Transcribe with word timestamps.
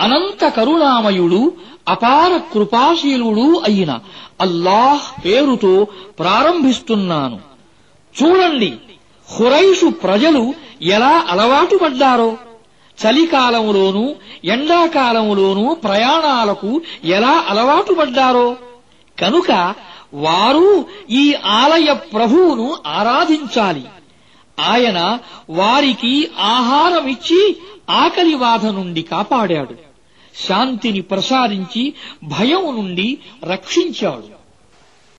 అనంత 0.00 0.48
కరుణామయుడు 0.48 1.52
అపార 1.88 2.36
కృపాశీలుడు 2.36 3.58
అయిన 3.58 3.98
అల్లాహ్ 4.40 5.24
పేరుతో 5.24 5.86
ప్రారంభిస్తున్నాను. 6.18 7.40
చూడండి 8.22 8.74
హురైషు 9.32 9.86
ప్రజలు 9.86 10.54
ఎలా 10.82 11.26
అలవాటు 11.28 11.76
పడ్డారో. 11.76 12.36
చలికాలంలోనూ 13.06 14.14
ఎండాకాలంలోనూ 14.44 15.74
ప్రయాణాలకు 15.74 16.80
ఎలా 17.04 17.44
అలవాటు 17.48 17.94
పడ్డారో. 17.94 18.56
కనుక 19.20 19.74
వారు 20.14 20.84
ఈ 21.10 21.34
ఆలయ 21.34 21.92
ప్రభువును 21.92 22.76
ఆరాధించాలి. 22.86 23.84
ఆయన 24.60 25.18
వారికి 25.50 26.30
ఆహారమిచ్చి 26.38 27.56
ఆకలి 27.90 28.34
బాధ 28.34 28.66
నుండి 28.66 29.02
కాపాడాడు. 29.02 29.88
శాంతిని 30.36 31.00
ప్రసాదించి 31.00 31.94
భయం 32.24 32.76
నుండి 32.76 33.18
రక్షించాడు. 33.44 34.37